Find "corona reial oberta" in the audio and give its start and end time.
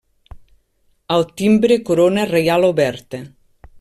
1.91-3.21